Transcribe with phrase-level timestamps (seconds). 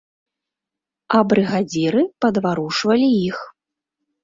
[1.17, 3.37] А брыгадзіры падварушвалі іх.